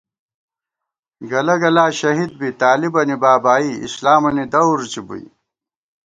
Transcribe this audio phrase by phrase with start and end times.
[1.29, 5.25] گلہ گلا شہید بی طالِبَنی بابائی اسلامَنی دور ژِبُوئی